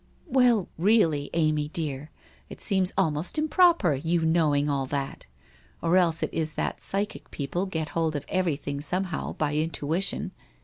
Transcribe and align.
"'1 0.25 0.33
Well, 0.43 0.67
really, 0.79 1.29
Amy 1.35 1.67
dear, 1.67 2.09
it 2.49 2.59
seems 2.59 2.91
almost 2.97 3.37
improper, 3.37 3.93
your 3.93 4.23
knowing 4.23 4.67
all 4.67 4.87
that. 4.87 5.27
Or 5.79 5.95
else 5.95 6.23
it 6.23 6.33
is 6.33 6.53
that 6.55 6.81
psychic 6.81 7.29
people 7.29 7.67
get 7.67 7.89
hold 7.89 8.15
of 8.15 8.25
everything 8.27 8.81
somehow, 8.81 9.33
by 9.33 9.53
intuition. 9.53 10.31